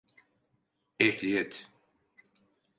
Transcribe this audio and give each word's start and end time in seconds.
Ehliyet. 0.99 1.67